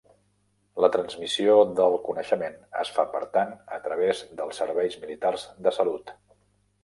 [0.83, 6.15] La transmissió del coneixement es fa, per tant, a través dels serveis militars de salut.